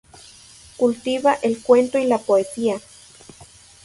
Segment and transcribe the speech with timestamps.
[0.77, 2.81] Cultiva el cuento y la poesía.